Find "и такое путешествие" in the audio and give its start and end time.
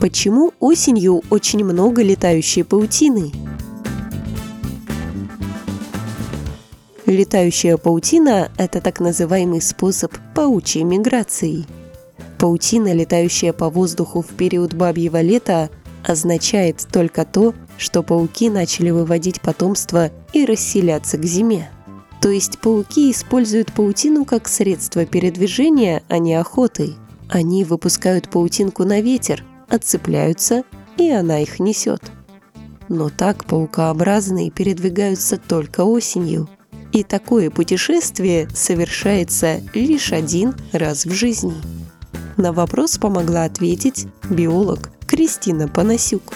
36.92-38.48